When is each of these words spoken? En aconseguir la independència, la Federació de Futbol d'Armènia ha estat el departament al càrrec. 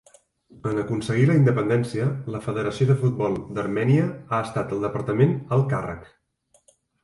En 0.69 0.77
aconseguir 0.83 1.25
la 1.29 1.35
independència, 1.39 2.07
la 2.37 2.41
Federació 2.47 2.89
de 2.93 2.97
Futbol 3.03 3.37
d'Armènia 3.59 4.09
ha 4.39 4.43
estat 4.49 4.77
el 4.79 4.85
departament 4.89 5.39
al 5.59 5.67
càrrec. 5.77 6.13